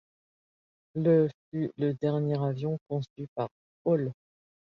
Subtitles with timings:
[0.95, 3.49] Le fut le dernier avion conçu par
[3.85, 4.11] Hall.